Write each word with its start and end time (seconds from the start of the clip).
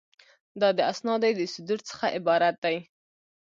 دا 0.59 0.69
د 0.77 0.79
اسنادو 0.91 1.29
د 1.39 1.41
صدور 1.53 1.79
څخه 1.89 2.05
عبارت 2.17 2.55
دی. 2.63 2.77